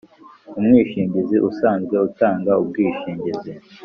[0.59, 3.51] Umwishingizi usanzwe utanga ubwishingizi